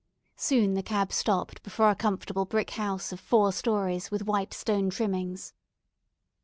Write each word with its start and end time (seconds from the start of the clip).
Soon 0.35 0.73
the 0.73 0.81
cab 0.81 1.13
stopped 1.13 1.61
before 1.61 1.91
a 1.91 1.95
comfortable 1.95 2.45
brick 2.45 2.71
house 2.71 3.11
of 3.11 3.19
four 3.19 3.53
stories 3.53 4.09
with 4.09 4.25
white 4.25 4.51
stone 4.51 4.89
trimmings. 4.89 5.53